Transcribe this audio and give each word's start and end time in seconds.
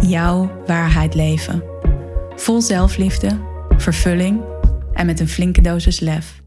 jouw 0.00 0.62
waarheid 0.66 1.14
leven. 1.14 1.62
Vol 2.36 2.60
zelfliefde, 2.60 3.40
vervulling 3.76 4.42
en 4.92 5.06
met 5.06 5.20
een 5.20 5.28
flinke 5.28 5.60
dosis 5.60 6.00
lef. 6.00 6.42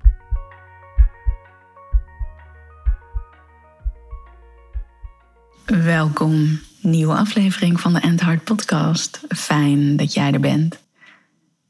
Welkom, 5.66 6.60
nieuwe 6.82 7.14
aflevering 7.14 7.80
van 7.80 7.94
de 7.94 8.00
End 8.00 8.22
Heart 8.22 8.44
Podcast. 8.44 9.22
Fijn 9.28 9.98
dat 9.98 10.14
jij 10.14 10.32
er 10.32 10.40
bent. 10.40 10.80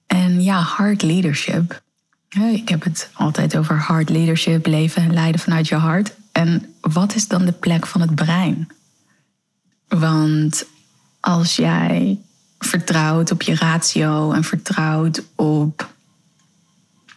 En 0.07 0.43
ja, 0.43 0.59
hard 0.61 1.01
leadership. 1.01 1.81
Ik 2.53 2.69
heb 2.69 2.83
het 2.83 3.09
altijd 3.13 3.57
over 3.57 3.79
hard 3.79 4.09
leadership, 4.09 4.65
leven 4.65 5.01
en 5.01 5.13
leiden 5.13 5.41
vanuit 5.41 5.67
je 5.67 5.75
hart. 5.75 6.15
En 6.31 6.75
wat 6.81 7.15
is 7.15 7.27
dan 7.27 7.45
de 7.45 7.51
plek 7.51 7.85
van 7.85 8.01
het 8.01 8.15
brein? 8.15 8.67
Want 9.87 10.65
als 11.21 11.55
jij 11.55 12.19
vertrouwt 12.59 13.31
op 13.31 13.41
je 13.41 13.55
ratio 13.55 14.31
en 14.31 14.43
vertrouwt 14.43 15.23
op 15.35 15.89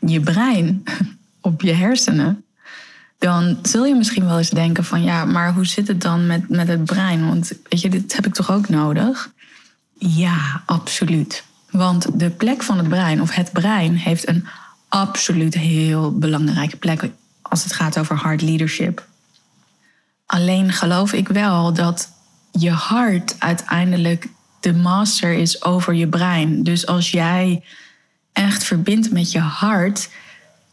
je 0.00 0.20
brein, 0.20 0.83
op 1.41 1.62
je 1.62 1.72
hersenen, 1.72 2.44
dan 3.19 3.58
zul 3.62 3.84
je 3.84 3.94
misschien 3.94 4.27
wel 4.27 4.38
eens 4.38 4.50
denken 4.50 4.84
van 4.84 5.02
ja, 5.02 5.25
maar 5.25 5.55
hoe 5.55 5.66
zit 5.66 5.88
het 5.88 6.00
dan 6.00 6.27
met, 6.27 6.48
met 6.48 6.69
het 6.69 6.84
brein? 6.84 7.27
Want 7.28 7.52
weet 7.69 7.80
je, 7.80 7.88
dit 7.88 8.14
heb 8.14 8.27
ik 8.27 8.34
toch 8.34 8.50
ook 8.50 8.69
nodig? 8.69 9.30
Ja, 9.98 10.62
absoluut. 10.66 11.44
Want 11.70 12.19
de 12.19 12.30
plek 12.30 12.62
van 12.62 12.78
het 12.78 12.88
brein, 12.88 13.20
of 13.20 13.34
het 13.34 13.52
brein, 13.52 13.94
heeft 13.94 14.28
een 14.28 14.47
absoluut 14.88 15.55
heel 15.55 16.19
belangrijke 16.19 16.77
plek 16.77 17.10
als 17.42 17.62
het 17.62 17.72
gaat 17.72 17.98
over 17.98 18.16
hard 18.16 18.42
leadership. 18.42 19.06
Alleen 20.27 20.72
geloof 20.72 21.12
ik 21.12 21.28
wel 21.28 21.72
dat 21.72 22.12
je 22.58 22.70
hart 22.70 23.36
uiteindelijk 23.38 24.28
de 24.60 24.72
master 24.72 25.33
is 25.33 25.64
over 25.64 25.94
je 25.94 26.08
brein. 26.08 26.62
Dus 26.62 26.86
als 26.86 27.10
jij 27.10 27.62
echt 28.33 28.64
verbindt 28.64 29.10
met 29.10 29.33
je 29.33 29.38
hart, 29.38 30.08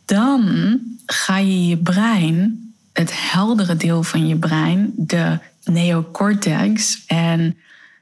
dan 0.06 0.80
ga 1.06 1.38
je 1.38 1.68
je 1.68 1.78
brein, 1.78 2.74
het 2.94 3.12
heldere 3.32 3.76
deel 3.76 4.04
van 4.04 4.28
je 4.28 4.36
brein, 4.36 4.94
de 4.96 5.40
neocortex 5.64 7.04
en 7.08 7.58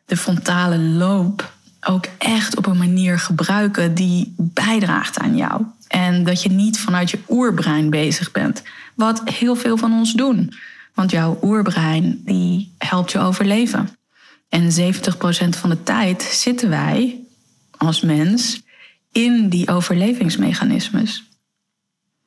de 0.05 0.17
frontale 0.17 0.77
loop, 0.77 1.53
ook 1.81 2.05
echt 2.17 2.57
op 2.57 2.65
een 2.65 2.77
manier 2.77 3.19
gebruiken 3.19 3.95
die 3.95 4.33
bijdraagt 4.37 5.19
aan 5.19 5.35
jou. 5.35 5.63
En 5.87 6.23
dat 6.23 6.43
je 6.43 6.49
niet 6.49 6.79
vanuit 6.79 7.09
je 7.09 7.19
oerbrein 7.29 7.89
bezig 7.89 8.31
bent, 8.31 8.63
wat 8.95 9.21
heel 9.29 9.55
veel 9.55 9.77
van 9.77 9.93
ons 9.93 10.13
doen. 10.13 10.53
Want 10.99 11.11
jouw 11.11 11.39
oerbrein 11.41 12.21
die 12.25 12.75
helpt 12.77 13.11
je 13.11 13.19
overleven. 13.19 13.89
En 14.49 14.71
70% 14.71 15.49
van 15.49 15.69
de 15.69 15.83
tijd 15.83 16.21
zitten 16.21 16.69
wij 16.69 17.19
als 17.77 18.01
mens 18.01 18.61
in 19.11 19.49
die 19.49 19.69
overlevingsmechanismes. 19.69 21.23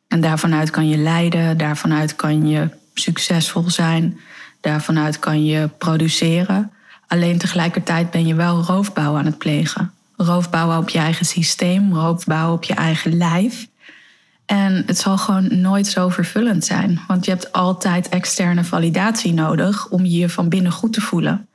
En 0.08 0.20
daarvanuit 0.20 0.70
kan 0.70 0.88
je 0.88 0.96
lijden, 0.96 1.58
daarvanuit 1.58 2.16
kan 2.16 2.46
je 2.46 2.68
succesvol 2.94 3.70
zijn, 3.70 4.20
daarvanuit 4.60 5.18
kan 5.18 5.44
je 5.44 5.68
produceren. 5.78 6.72
Alleen 7.06 7.38
tegelijkertijd 7.38 8.10
ben 8.10 8.26
je 8.26 8.34
wel 8.34 8.62
roofbouw 8.62 9.16
aan 9.16 9.26
het 9.26 9.38
plegen. 9.38 9.92
Roofbouwen 10.16 10.78
op 10.78 10.88
je 10.88 10.98
eigen 10.98 11.26
systeem, 11.26 11.94
roofbouwen 11.94 12.54
op 12.54 12.64
je 12.64 12.74
eigen 12.74 13.16
lijf. 13.16 13.66
En 14.52 14.82
het 14.86 14.98
zal 14.98 15.18
gewoon 15.18 15.60
nooit 15.60 15.86
zo 15.86 16.08
vervullend 16.08 16.64
zijn. 16.64 17.00
Want 17.06 17.24
je 17.24 17.30
hebt 17.30 17.52
altijd 17.52 18.08
externe 18.08 18.64
validatie 18.64 19.32
nodig 19.32 19.88
om 19.88 20.04
je 20.04 20.28
van 20.28 20.48
binnen 20.48 20.72
goed 20.72 20.92
te 20.92 21.00
voelen. 21.00 21.48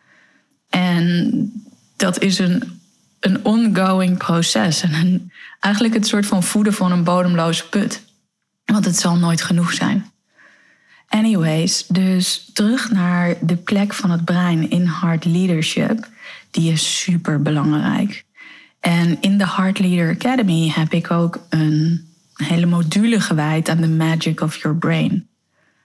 En 0.69 1.51
dat 1.95 2.19
is 2.19 2.39
een, 2.39 2.81
een 3.19 3.45
ongoing 3.45 4.17
proces. 4.17 4.81
En 4.81 4.93
een, 4.93 5.31
eigenlijk 5.59 5.93
het 5.93 6.07
soort 6.07 6.25
van 6.25 6.43
voeden 6.43 6.73
van 6.73 6.91
een 6.91 7.03
bodemloze 7.03 7.69
put. 7.69 8.03
Want 8.65 8.85
het 8.85 8.99
zal 8.99 9.15
nooit 9.15 9.41
genoeg 9.41 9.73
zijn. 9.73 10.11
Anyways, 11.07 11.85
dus 11.87 12.49
terug 12.53 12.91
naar 12.91 13.35
de 13.41 13.55
plek 13.55 13.93
van 13.93 14.11
het 14.11 14.25
brein 14.25 14.69
in 14.69 14.87
Heart 14.87 15.25
Leadership. 15.25 16.07
Die 16.51 16.71
is 16.71 17.01
super 17.01 17.41
belangrijk. 17.41 18.25
En 18.79 19.17
in 19.21 19.37
de 19.37 19.47
Heart 19.47 19.79
Leader 19.79 20.09
Academy 20.09 20.71
heb 20.75 20.93
ik 20.93 21.11
ook 21.11 21.45
een 21.49 22.06
hele 22.37 22.65
module 22.65 23.19
gewijd 23.19 23.69
aan 23.69 23.81
de 23.81 23.87
magic 23.87 24.41
of 24.41 24.57
your 24.57 24.77
brain. 24.77 25.27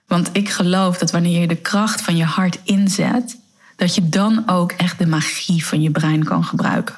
Want 0.07 0.29
ik 0.31 0.49
geloof 0.49 0.97
dat 0.97 1.11
wanneer 1.11 1.41
je 1.41 1.47
de 1.47 1.55
kracht 1.55 2.01
van 2.01 2.15
je 2.15 2.23
hart 2.23 2.59
inzet, 2.63 3.39
dat 3.75 3.95
je 3.95 4.09
dan 4.09 4.43
ook 4.49 4.71
echt 4.71 4.97
de 4.97 5.07
magie 5.07 5.65
van 5.65 5.81
je 5.81 5.91
brein 5.91 6.23
kan 6.23 6.43
gebruiken. 6.43 6.95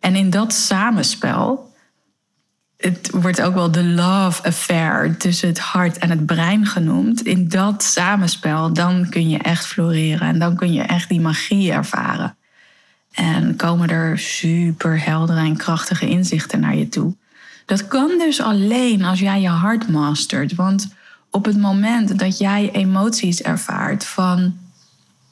En 0.00 0.16
in 0.16 0.30
dat 0.30 0.52
samenspel, 0.52 1.74
het 2.76 3.10
wordt 3.10 3.42
ook 3.42 3.54
wel 3.54 3.70
de 3.70 3.84
love 3.84 4.42
affair 4.42 5.16
tussen 5.16 5.48
het 5.48 5.58
hart 5.58 5.98
en 5.98 6.10
het 6.10 6.26
brein 6.26 6.66
genoemd. 6.66 7.22
In 7.22 7.48
dat 7.48 7.82
samenspel, 7.82 8.72
dan 8.72 9.08
kun 9.08 9.28
je 9.28 9.38
echt 9.38 9.66
floreren 9.66 10.28
en 10.28 10.38
dan 10.38 10.56
kun 10.56 10.72
je 10.72 10.82
echt 10.82 11.08
die 11.08 11.20
magie 11.20 11.72
ervaren. 11.72 12.36
En 13.12 13.56
komen 13.56 13.88
er 13.88 14.18
super 14.18 15.04
heldere 15.04 15.40
en 15.40 15.56
krachtige 15.56 16.08
inzichten 16.08 16.60
naar 16.60 16.76
je 16.76 16.88
toe. 16.88 17.14
Dat 17.66 17.88
kan 17.88 18.18
dus 18.18 18.40
alleen 18.40 19.04
als 19.04 19.20
jij 19.20 19.40
je 19.40 19.48
hart 19.48 19.88
mastert. 19.88 20.54
Want 20.54 20.88
op 21.30 21.44
het 21.44 21.56
moment 21.58 22.18
dat 22.18 22.38
jij 22.38 22.70
emoties 22.72 23.42
ervaart 23.42 24.04
van 24.04 24.58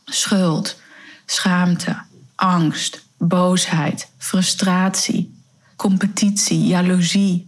schuld, 0.05 0.81
schaamte, 1.27 1.97
angst, 2.35 3.05
boosheid, 3.19 4.11
frustratie, 4.19 5.43
competitie, 5.77 6.67
jaloezie, 6.67 7.47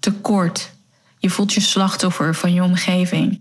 tekort, 0.00 0.70
je 1.18 1.30
voelt 1.30 1.52
je 1.52 1.60
slachtoffer 1.60 2.34
van 2.34 2.54
je 2.54 2.62
omgeving. 2.62 3.40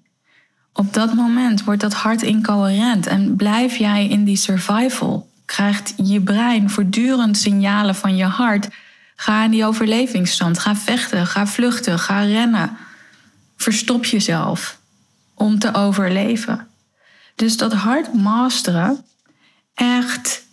Op 0.73 0.94
dat 0.94 1.13
moment 1.13 1.63
wordt 1.63 1.81
dat 1.81 1.94
hart 1.94 2.22
incoherent 2.22 3.07
en 3.07 3.35
blijf 3.35 3.75
jij 3.75 4.07
in 4.07 4.23
die 4.23 4.35
survival. 4.35 5.29
Krijgt 5.45 5.94
je 6.03 6.22
brein 6.22 6.69
voortdurend 6.69 7.38
signalen 7.38 7.95
van 7.95 8.16
je 8.16 8.25
hart 8.25 8.69
Ga 9.25 9.44
in 9.44 9.52
die 9.52 9.66
overlevingsstand. 9.66 10.59
Ga 10.59 10.75
vechten, 10.75 11.28
ga 11.28 11.47
vluchten, 11.47 12.00
ga 12.00 12.19
rennen. 12.19 12.78
Verstop 13.58 14.06
jezelf 14.06 14.80
om 15.34 15.59
te 15.59 15.74
overleven. 15.74 16.68
Dus 17.35 17.58
dat 17.58 17.74
hard 17.74 18.14
masteren, 18.14 19.06
echt 19.74 20.46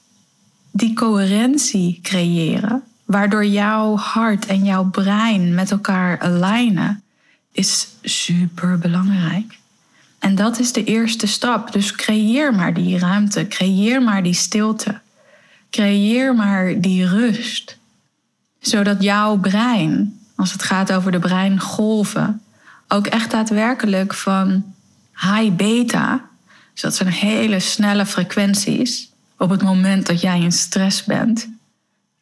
die 0.71 0.95
coherentie 0.95 2.01
creëren, 2.03 2.83
waardoor 3.05 3.45
jouw 3.45 3.97
hart 3.97 4.47
en 4.47 4.65
jouw 4.65 4.85
brein 4.85 5.55
met 5.55 5.71
elkaar 5.71 6.21
alignen, 6.21 7.03
is 7.53 7.89
super 8.03 8.79
belangrijk. 8.79 9.59
En 10.19 10.35
dat 10.35 10.59
is 10.59 10.73
de 10.73 10.85
eerste 10.85 11.27
stap. 11.27 11.73
Dus 11.73 11.95
creëer 11.95 12.55
maar 12.55 12.75
die 12.75 12.99
ruimte, 12.99 13.49
creëer 13.49 14.03
maar 14.03 14.23
die 14.23 14.35
stilte, 14.35 15.01
creëer 15.71 16.35
maar 16.35 16.81
die 16.81 17.07
rust 17.07 17.81
zodat 18.63 19.03
jouw 19.03 19.37
brein, 19.37 20.21
als 20.37 20.53
het 20.53 20.63
gaat 20.63 20.93
over 20.93 21.13
de 21.13 21.19
breingolven, 21.19 22.43
ook 22.89 23.07
echt 23.07 23.31
daadwerkelijk 23.31 24.15
van 24.15 24.75
high 25.15 25.53
beta, 25.53 26.21
dus 26.73 26.83
dat 26.83 26.95
zijn 26.95 27.09
hele 27.09 27.61
snelle 27.61 28.07
frequenties, 28.07 29.11
op 29.39 29.51
het 29.51 29.63
moment 29.63 30.07
dat 30.07 30.21
jij 30.21 30.41
in 30.41 30.53
stress 30.53 31.05
bent, 31.05 31.49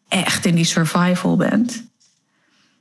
echt 0.09 0.45
in 0.45 0.55
die 0.55 0.65
survival 0.65 1.37
bent. 1.37 1.83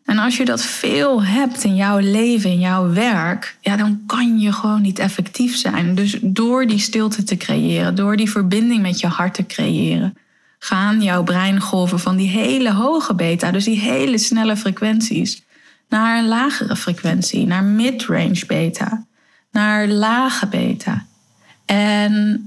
En 0.05 0.17
als 0.17 0.37
je 0.37 0.45
dat 0.45 0.61
veel 0.61 1.23
hebt 1.23 1.63
in 1.63 1.75
jouw 1.75 1.97
leven, 1.97 2.49
in 2.49 2.59
jouw 2.59 2.93
werk, 2.93 3.57
ja, 3.61 3.75
dan 3.77 4.01
kan 4.05 4.39
je 4.39 4.53
gewoon 4.53 4.81
niet 4.81 4.99
effectief 4.99 5.55
zijn. 5.57 5.95
Dus 5.95 6.17
door 6.21 6.67
die 6.67 6.79
stilte 6.79 7.23
te 7.23 7.37
creëren, 7.37 7.95
door 7.95 8.17
die 8.17 8.29
verbinding 8.29 8.81
met 8.81 8.99
je 8.99 9.07
hart 9.07 9.33
te 9.33 9.45
creëren, 9.45 10.17
gaan 10.59 11.01
jouw 11.01 11.23
breingolven 11.23 11.99
van 11.99 12.15
die 12.15 12.29
hele 12.29 12.73
hoge 12.73 13.15
beta, 13.15 13.51
dus 13.51 13.63
die 13.63 13.79
hele 13.79 14.17
snelle 14.17 14.57
frequenties, 14.57 15.43
naar 15.89 16.17
een 16.17 16.27
lagere 16.27 16.75
frequentie, 16.75 17.47
naar 17.47 17.63
mid-range 17.63 18.43
beta, 18.47 19.05
naar 19.51 19.87
lage 19.87 20.47
beta. 20.47 21.05
En 21.65 22.43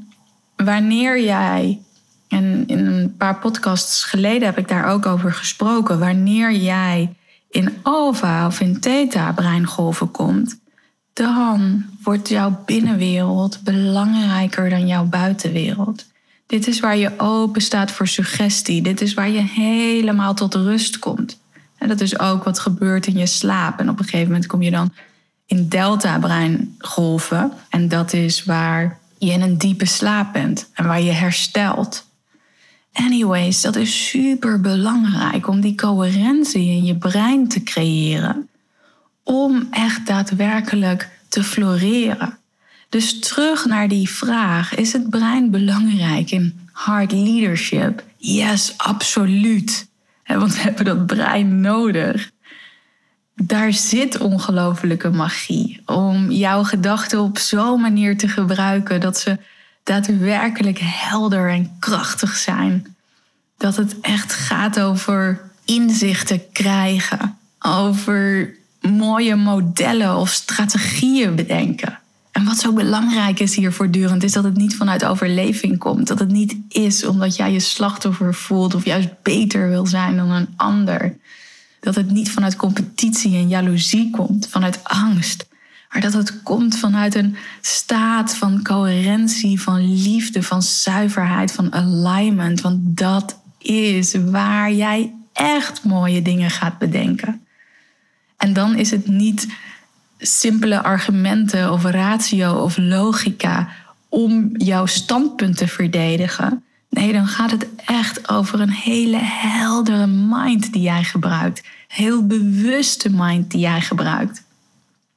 wanneer 0.56 1.22
jij, 1.22 1.82
en 2.28 2.64
in 2.66 2.86
een 2.86 3.16
paar 3.16 3.38
podcasts 3.38 4.04
geleden 4.04 4.46
heb 4.46 4.58
ik 4.58 4.68
daar 4.68 4.86
ook 4.86 5.06
over 5.06 5.32
gesproken. 5.32 5.98
Wanneer 5.98 6.52
jij 6.52 7.16
in 7.50 7.74
alfa 7.82 8.46
of 8.46 8.60
in 8.60 8.80
theta 8.80 9.32
breingolven 9.32 10.10
komt, 10.10 10.60
dan 11.12 11.84
wordt 12.02 12.28
jouw 12.28 12.62
binnenwereld 12.64 13.60
belangrijker 13.62 14.70
dan 14.70 14.86
jouw 14.86 15.04
buitenwereld. 15.04 16.11
Dit 16.52 16.66
is 16.66 16.80
waar 16.80 16.96
je 16.96 17.12
open 17.16 17.60
staat 17.60 17.90
voor 17.90 18.08
suggestie. 18.08 18.82
Dit 18.82 19.00
is 19.00 19.14
waar 19.14 19.30
je 19.30 19.40
helemaal 19.40 20.34
tot 20.34 20.54
rust 20.54 20.98
komt. 20.98 21.40
En 21.78 21.88
dat 21.88 22.00
is 22.00 22.18
ook 22.18 22.44
wat 22.44 22.58
gebeurt 22.58 23.06
in 23.06 23.16
je 23.16 23.26
slaap. 23.26 23.78
En 23.78 23.88
op 23.88 23.98
een 23.98 24.04
gegeven 24.04 24.26
moment 24.26 24.46
kom 24.46 24.62
je 24.62 24.70
dan 24.70 24.92
in 25.46 25.68
delta-breingolven. 25.68 27.52
En 27.68 27.88
dat 27.88 28.12
is 28.12 28.44
waar 28.44 28.98
je 29.18 29.30
in 29.30 29.40
een 29.40 29.58
diepe 29.58 29.84
slaap 29.84 30.32
bent 30.32 30.70
en 30.74 30.86
waar 30.86 31.00
je 31.00 31.10
herstelt. 31.10 32.06
Anyways, 32.92 33.60
dat 33.60 33.76
is 33.76 34.08
super 34.08 34.60
belangrijk 34.60 35.48
om 35.48 35.60
die 35.60 35.74
coherentie 35.74 36.70
in 36.70 36.84
je 36.84 36.96
brein 36.96 37.48
te 37.48 37.62
creëren. 37.62 38.48
Om 39.22 39.66
echt 39.70 40.06
daadwerkelijk 40.06 41.08
te 41.28 41.44
floreren. 41.44 42.38
Dus 42.92 43.18
terug 43.18 43.64
naar 43.64 43.88
die 43.88 44.08
vraag: 44.08 44.74
is 44.74 44.92
het 44.92 45.10
brein 45.10 45.50
belangrijk 45.50 46.30
in 46.30 46.68
hard 46.72 47.12
leadership? 47.12 48.04
Yes, 48.16 48.74
absoluut. 48.76 49.88
Want 50.26 50.54
we 50.54 50.60
hebben 50.60 50.84
dat 50.84 51.06
brein 51.06 51.60
nodig. 51.60 52.30
Daar 53.34 53.72
zit 53.72 54.18
ongelofelijke 54.18 55.10
magie 55.10 55.82
om 55.86 56.30
jouw 56.30 56.62
gedachten 56.62 57.20
op 57.20 57.38
zo'n 57.38 57.80
manier 57.80 58.16
te 58.16 58.28
gebruiken 58.28 59.00
dat 59.00 59.18
ze 59.18 59.38
daadwerkelijk 59.82 60.78
helder 60.82 61.50
en 61.50 61.76
krachtig 61.78 62.36
zijn. 62.36 62.96
Dat 63.56 63.76
het 63.76 64.00
echt 64.00 64.32
gaat 64.32 64.80
over 64.80 65.40
inzichten 65.64 66.52
krijgen, 66.52 67.38
over 67.58 68.54
mooie 68.80 69.36
modellen 69.36 70.16
of 70.16 70.30
strategieën 70.30 71.34
bedenken. 71.34 72.00
En 72.32 72.44
wat 72.44 72.58
zo 72.58 72.72
belangrijk 72.72 73.40
is 73.40 73.56
hier 73.56 73.72
voortdurend, 73.72 74.22
is 74.22 74.32
dat 74.32 74.44
het 74.44 74.56
niet 74.56 74.76
vanuit 74.76 75.04
overleving 75.04 75.78
komt. 75.78 76.06
Dat 76.06 76.18
het 76.18 76.30
niet 76.30 76.56
is 76.68 77.04
omdat 77.04 77.36
jij 77.36 77.52
je 77.52 77.60
slachtoffer 77.60 78.34
voelt 78.34 78.74
of 78.74 78.84
juist 78.84 79.08
beter 79.22 79.68
wil 79.68 79.86
zijn 79.86 80.16
dan 80.16 80.30
een 80.30 80.48
ander. 80.56 81.16
Dat 81.80 81.94
het 81.94 82.10
niet 82.10 82.30
vanuit 82.30 82.56
competitie 82.56 83.34
en 83.34 83.48
jaloezie 83.48 84.10
komt, 84.10 84.48
vanuit 84.50 84.84
angst. 84.84 85.46
Maar 85.90 86.00
dat 86.00 86.12
het 86.12 86.42
komt 86.42 86.78
vanuit 86.78 87.14
een 87.14 87.36
staat 87.60 88.34
van 88.34 88.62
coherentie, 88.62 89.60
van 89.60 90.02
liefde, 90.02 90.42
van 90.42 90.62
zuiverheid, 90.62 91.52
van 91.52 91.72
alignment. 91.72 92.60
Want 92.60 92.78
dat 92.82 93.40
is 93.58 94.14
waar 94.14 94.72
jij 94.72 95.14
echt 95.32 95.84
mooie 95.84 96.22
dingen 96.22 96.50
gaat 96.50 96.78
bedenken. 96.78 97.46
En 98.36 98.52
dan 98.52 98.76
is 98.76 98.90
het 98.90 99.06
niet 99.08 99.46
simpele 100.22 100.82
argumenten 100.82 101.72
of 101.72 101.84
ratio 101.84 102.62
of 102.62 102.76
logica 102.76 103.68
om 104.08 104.50
jouw 104.52 104.86
standpunt 104.86 105.56
te 105.56 105.68
verdedigen. 105.68 106.64
Nee, 106.88 107.12
dan 107.12 107.26
gaat 107.26 107.50
het 107.50 107.66
echt 107.86 108.28
over 108.28 108.60
een 108.60 108.70
hele 108.70 109.18
heldere 109.22 110.06
mind 110.06 110.72
die 110.72 110.82
jij 110.82 111.04
gebruikt. 111.04 111.62
Heel 111.88 112.26
bewuste 112.26 113.10
mind 113.10 113.50
die 113.50 113.60
jij 113.60 113.80
gebruikt. 113.80 114.44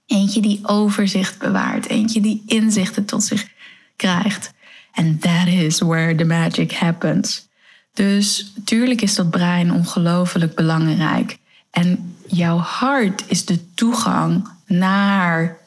Eentje 0.06 0.42
die 0.42 0.60
overzicht 0.64 1.40
bewaart. 1.40 1.88
Eentje 1.88 2.22
die 2.22 2.44
inzichten 2.46 3.06
tot 3.06 3.24
zich 3.24 3.48
krijgt. 3.96 4.54
And 4.94 5.22
that 5.22 5.48
is 5.48 5.80
where 5.80 6.16
the 6.16 6.24
magic 6.24 6.72
happens. 6.72 7.48
Dus 7.94 8.54
tuurlijk 8.64 9.02
is 9.02 9.16
dat 9.16 9.30
brein 9.30 9.72
ongelooflijk 9.72 10.56
belangrijk. 10.56 11.38
En 11.72 12.15
jouw 12.28 12.58
hart 12.58 13.24
is 13.28 13.46
de 13.46 13.74
toegang 13.74 14.48
naar 14.66 15.58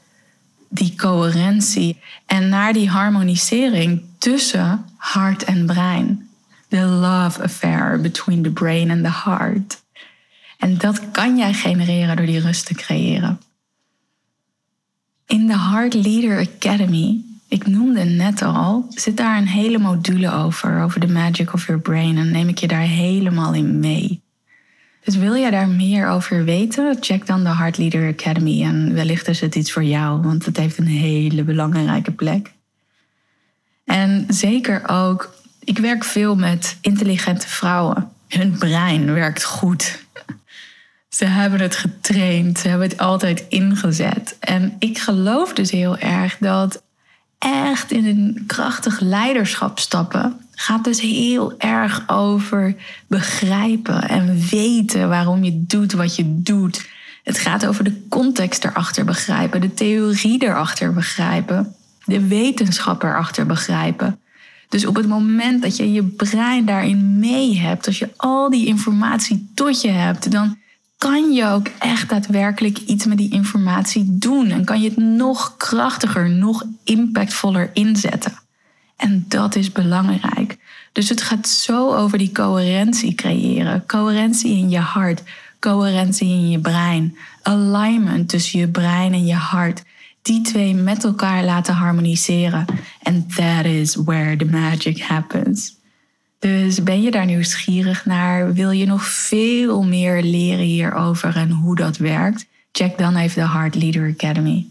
die 0.68 0.94
coherentie 0.96 2.00
en 2.26 2.48
naar 2.48 2.72
die 2.72 2.88
harmonisering 2.88 4.02
tussen 4.18 4.84
hart 4.96 5.44
en 5.44 5.66
brein. 5.66 6.28
The 6.68 6.84
love 6.84 7.42
affair 7.42 8.00
between 8.00 8.42
the 8.42 8.50
brain 8.50 8.90
and 8.90 9.04
the 9.04 9.30
heart. 9.30 9.82
En 10.58 10.78
dat 10.78 11.10
kan 11.10 11.36
jij 11.36 11.52
genereren 11.52 12.16
door 12.16 12.26
die 12.26 12.40
rust 12.40 12.66
te 12.66 12.74
creëren. 12.74 13.40
In 15.26 15.46
de 15.46 15.58
Heart 15.58 15.94
Leader 15.94 16.38
Academy, 16.38 17.24
ik 17.48 17.66
noemde 17.66 18.04
net 18.04 18.42
al, 18.42 18.86
zit 18.88 19.16
daar 19.16 19.38
een 19.38 19.46
hele 19.46 19.78
module 19.78 20.32
over, 20.32 20.82
over 20.82 21.00
the 21.00 21.06
magic 21.06 21.52
of 21.52 21.66
your 21.66 21.82
brain. 21.82 22.16
En 22.16 22.30
neem 22.30 22.48
ik 22.48 22.58
je 22.58 22.68
daar 22.68 22.80
helemaal 22.80 23.54
in 23.54 23.78
mee. 23.78 24.22
Dus 25.08 25.16
wil 25.16 25.36
jij 25.36 25.50
daar 25.50 25.68
meer 25.68 26.08
over 26.08 26.44
weten? 26.44 26.96
Check 27.00 27.26
dan 27.26 27.44
de 27.44 27.54
Heart 27.54 27.78
Leader 27.78 28.08
Academy 28.08 28.62
en 28.62 28.94
wellicht 28.94 29.28
is 29.28 29.40
het 29.40 29.54
iets 29.54 29.72
voor 29.72 29.84
jou, 29.84 30.22
want 30.22 30.44
het 30.44 30.56
heeft 30.56 30.78
een 30.78 30.86
hele 30.86 31.42
belangrijke 31.42 32.10
plek. 32.10 32.52
En 33.84 34.24
zeker 34.28 34.88
ook, 34.88 35.34
ik 35.60 35.78
werk 35.78 36.04
veel 36.04 36.36
met 36.36 36.78
intelligente 36.80 37.48
vrouwen. 37.48 38.10
Hun 38.28 38.58
brein 38.58 39.12
werkt 39.12 39.44
goed. 39.44 40.04
Ze 41.08 41.24
hebben 41.24 41.60
het 41.60 41.76
getraind, 41.76 42.58
ze 42.58 42.68
hebben 42.68 42.88
het 42.88 42.98
altijd 42.98 43.44
ingezet. 43.48 44.36
En 44.40 44.76
ik 44.78 44.98
geloof 44.98 45.52
dus 45.52 45.70
heel 45.70 45.98
erg 45.98 46.36
dat 46.40 46.82
echt 47.38 47.92
in 47.92 48.06
een 48.06 48.44
krachtig 48.46 49.00
leiderschap 49.00 49.78
stappen 49.78 50.47
gaat 50.60 50.84
dus 50.84 51.00
heel 51.00 51.58
erg 51.58 52.04
over 52.06 52.74
begrijpen 53.06 54.08
en 54.08 54.38
weten 54.50 55.08
waarom 55.08 55.44
je 55.44 55.64
doet 55.66 55.92
wat 55.92 56.16
je 56.16 56.42
doet. 56.42 56.88
Het 57.24 57.38
gaat 57.38 57.66
over 57.66 57.84
de 57.84 58.06
context 58.08 58.64
erachter 58.64 59.04
begrijpen, 59.04 59.60
de 59.60 59.74
theorie 59.74 60.42
erachter 60.42 60.92
begrijpen, 60.92 61.74
de 62.04 62.26
wetenschap 62.26 63.02
erachter 63.02 63.46
begrijpen. 63.46 64.20
Dus 64.68 64.86
op 64.86 64.96
het 64.96 65.08
moment 65.08 65.62
dat 65.62 65.76
je 65.76 65.92
je 65.92 66.04
brein 66.04 66.64
daarin 66.64 67.18
mee 67.18 67.58
hebt, 67.58 67.86
als 67.86 67.98
je 67.98 68.10
al 68.16 68.50
die 68.50 68.66
informatie 68.66 69.50
tot 69.54 69.80
je 69.80 69.90
hebt, 69.90 70.30
dan 70.30 70.58
kan 70.96 71.32
je 71.32 71.46
ook 71.46 71.66
echt 71.78 72.08
daadwerkelijk 72.08 72.78
iets 72.78 73.06
met 73.06 73.18
die 73.18 73.32
informatie 73.32 74.18
doen. 74.18 74.50
En 74.50 74.64
kan 74.64 74.80
je 74.80 74.88
het 74.88 74.98
nog 74.98 75.56
krachtiger, 75.56 76.30
nog 76.30 76.64
impactvoller 76.84 77.70
inzetten. 77.72 78.46
En 78.98 79.24
dat 79.28 79.56
is 79.56 79.72
belangrijk. 79.72 80.56
Dus 80.92 81.08
het 81.08 81.22
gaat 81.22 81.48
zo 81.48 81.94
over 81.94 82.18
die 82.18 82.32
coherentie 82.32 83.14
creëren. 83.14 83.86
Coherentie 83.86 84.56
in 84.56 84.70
je 84.70 84.78
hart, 84.78 85.22
coherentie 85.60 86.28
in 86.28 86.50
je 86.50 86.58
brein. 86.58 87.16
Alignment 87.42 88.28
tussen 88.28 88.58
je 88.58 88.68
brein 88.68 89.12
en 89.12 89.26
je 89.26 89.34
hart. 89.34 89.82
Die 90.22 90.40
twee 90.40 90.74
met 90.74 91.04
elkaar 91.04 91.44
laten 91.44 91.74
harmoniseren. 91.74 92.64
And 93.02 93.34
that 93.34 93.64
is 93.64 93.94
where 93.94 94.36
the 94.36 94.44
magic 94.44 95.00
happens. 95.00 95.76
Dus 96.38 96.82
ben 96.82 97.02
je 97.02 97.10
daar 97.10 97.26
nieuwsgierig 97.26 98.04
naar? 98.04 98.52
Wil 98.52 98.70
je 98.70 98.86
nog 98.86 99.04
veel 99.04 99.82
meer 99.82 100.22
leren 100.22 100.64
hierover 100.64 101.36
en 101.36 101.50
hoe 101.50 101.76
dat 101.76 101.96
werkt? 101.96 102.46
Check 102.72 102.98
dan 102.98 103.16
even 103.16 103.42
de 103.42 103.48
Heart 103.48 103.74
Leader 103.74 104.14
Academy. 104.18 104.66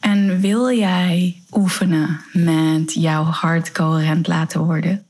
En 0.00 0.40
wil 0.40 0.70
jij 0.70 1.42
oefenen 1.50 2.20
met 2.32 2.94
jouw 2.94 3.22
hart 3.22 3.72
coherent 3.72 4.26
laten 4.26 4.64
worden? 4.64 5.06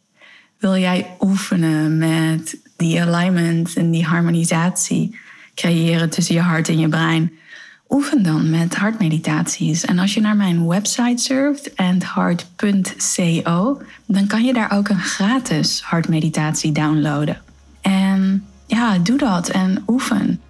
Wil 0.58 0.76
jij 0.76 1.06
oefenen 1.20 1.98
met 1.98 2.58
die 2.76 3.02
alignment 3.02 3.76
en 3.76 3.90
die 3.90 4.04
harmonisatie 4.04 5.18
creëren 5.54 6.10
tussen 6.10 6.34
je 6.34 6.40
hart 6.40 6.68
en 6.68 6.78
je 6.78 6.88
brein? 6.88 7.32
Oefen 7.88 8.22
dan 8.22 8.50
met 8.50 8.76
hartmeditaties. 8.76 9.84
En 9.84 9.98
als 9.98 10.14
je 10.14 10.20
naar 10.20 10.36
mijn 10.36 10.66
website 10.66 11.22
surft, 11.22 11.76
andheart.co, 11.76 12.62
dan 14.06 14.26
kan 14.26 14.44
je 14.44 14.52
daar 14.52 14.72
ook 14.72 14.88
een 14.88 15.00
gratis 15.00 15.80
hartmeditatie 15.80 16.72
downloaden. 16.72 17.40
En 17.80 18.46
ja, 18.66 18.98
doe 18.98 19.18
dat 19.18 19.48
en 19.48 19.82
oefen. 19.86 20.40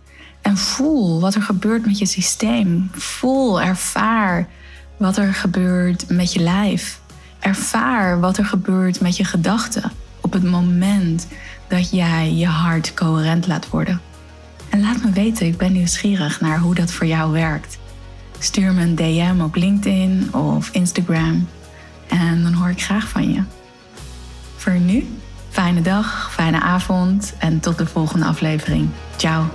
En 0.49 0.57
voel 0.57 1.21
wat 1.21 1.35
er 1.35 1.43
gebeurt 1.43 1.87
met 1.87 1.99
je 1.99 2.07
systeem. 2.07 2.91
Voel, 2.93 3.61
ervaar 3.61 4.49
wat 4.97 5.17
er 5.17 5.35
gebeurt 5.35 6.09
met 6.09 6.33
je 6.33 6.41
lijf. 6.41 7.01
Ervaar 7.39 8.21
wat 8.21 8.39
er 8.39 8.45
gebeurt 8.45 9.01
met 9.01 9.17
je 9.17 9.25
gedachten 9.25 9.93
op 10.21 10.33
het 10.33 10.43
moment 10.45 11.27
dat 11.67 11.91
jij 11.91 12.35
je 12.35 12.47
hart 12.47 12.95
coherent 12.95 13.47
laat 13.47 13.69
worden. 13.69 14.01
En 14.69 14.81
laat 14.81 15.03
me 15.03 15.11
weten, 15.11 15.47
ik 15.47 15.57
ben 15.57 15.73
nieuwsgierig 15.73 16.41
naar 16.41 16.59
hoe 16.59 16.75
dat 16.75 16.93
voor 16.93 17.07
jou 17.07 17.33
werkt. 17.33 17.79
Stuur 18.39 18.73
me 18.73 18.83
een 18.83 18.95
DM 18.95 19.41
op 19.41 19.55
LinkedIn 19.55 20.35
of 20.35 20.71
Instagram 20.73 21.49
en 22.07 22.43
dan 22.43 22.53
hoor 22.53 22.71
ik 22.71 22.83
graag 22.83 23.09
van 23.09 23.33
je. 23.33 23.43
Voor 24.57 24.79
nu, 24.79 25.07
fijne 25.49 25.83
dag, 25.83 26.33
fijne 26.33 26.61
avond 26.61 27.35
en 27.39 27.61
tot 27.61 27.79
de 27.79 27.87
volgende 27.87 28.27
aflevering. 28.27 28.89
Ciao. 29.17 29.47